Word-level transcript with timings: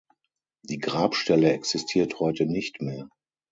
Die 0.63 0.79
Grabstelle 0.79 1.53
existiert 1.53 2.19
heute 2.19 2.47
nicht 2.47 2.81
mehr. 2.81 3.07